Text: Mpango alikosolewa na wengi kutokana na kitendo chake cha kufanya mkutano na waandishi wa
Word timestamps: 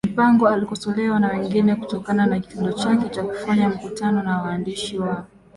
Mpango 0.15 0.47
alikosolewa 0.47 1.19
na 1.19 1.27
wengi 1.27 1.75
kutokana 1.75 2.25
na 2.25 2.39
kitendo 2.39 2.71
chake 2.73 3.09
cha 3.09 3.23
kufanya 3.23 3.69
mkutano 3.69 4.23
na 4.23 4.41
waandishi 4.41 4.99
wa 4.99 5.25